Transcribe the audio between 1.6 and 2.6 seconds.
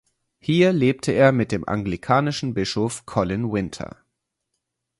anglikanischen